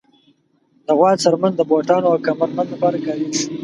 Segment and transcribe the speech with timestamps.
[0.85, 3.43] د غوا څرمن د بوټانو او کمر بند لپاره کارېږي.